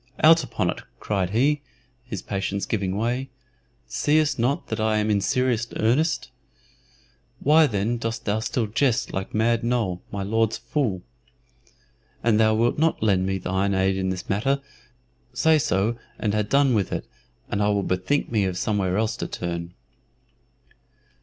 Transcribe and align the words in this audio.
"Out 0.23 0.43
upon 0.43 0.71
it!" 0.71 0.81
cried 0.99 1.29
he, 1.29 1.61
his 2.03 2.23
patience 2.23 2.65
giving 2.65 2.97
way. 2.97 3.29
"Seest 3.87 4.39
not 4.39 4.65
that 4.69 4.79
I 4.79 4.97
am 4.97 5.11
in 5.11 5.21
serious 5.21 5.67
earnest? 5.75 6.31
Why 7.39 7.67
then 7.67 7.99
dost 7.99 8.25
thou 8.25 8.39
still 8.39 8.65
jest 8.65 9.13
like 9.13 9.35
Mad 9.35 9.63
Noll, 9.63 10.01
my 10.11 10.23
Lord's 10.23 10.57
fool? 10.57 11.03
An 12.23 12.37
thou 12.37 12.55
wilt 12.55 12.79
not 12.79 13.03
lend 13.03 13.27
me 13.27 13.37
thine 13.37 13.75
aid 13.75 13.95
in 13.95 14.09
this 14.09 14.27
matter, 14.27 14.59
say 15.35 15.59
so 15.59 15.99
and 16.17 16.33
ha' 16.33 16.41
done 16.49 16.73
with 16.73 16.91
it, 16.91 17.05
and 17.49 17.61
I 17.61 17.69
will 17.69 17.83
bethink 17.83 18.31
me 18.31 18.45
of 18.45 18.57
somewhere 18.57 18.97
else 18.97 19.15
to 19.17 19.27
turn." 19.27 19.75